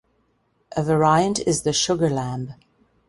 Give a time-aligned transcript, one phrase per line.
[0.75, 2.55] A variant is the sugar lamb.